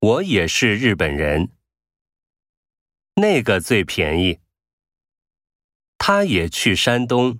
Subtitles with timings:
[0.00, 1.50] 我也是日本人。
[3.16, 4.40] 那个最便宜。
[5.98, 7.38] 他也去山东